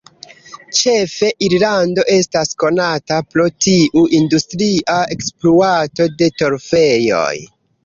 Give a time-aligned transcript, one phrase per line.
[0.77, 7.33] Ĉefe Irlando estas konata pro tiu industria ekspluato de torfejoj.